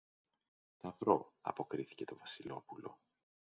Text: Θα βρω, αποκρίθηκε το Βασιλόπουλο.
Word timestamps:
Θα 0.79 0.95
βρω, 0.99 1.33
αποκρίθηκε 1.41 2.05
το 2.05 2.15
Βασιλόπουλο. 2.15 2.99